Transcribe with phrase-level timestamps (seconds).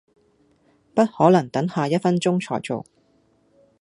[0.95, 2.83] 不可能等下一分鐘才做